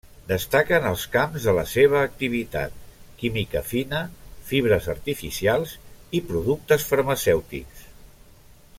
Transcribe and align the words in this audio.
Destaquen 0.29 0.85
els 0.91 1.01
camps 1.15 1.43
de 1.49 1.53
la 1.57 1.65
seva 1.73 1.99
activitat; 2.07 2.79
química 3.21 3.63
fina, 3.73 4.01
fibres 4.53 4.91
artificials 4.97 5.77
i 6.21 6.27
productes 6.33 6.91
farmacèutics. 6.95 7.89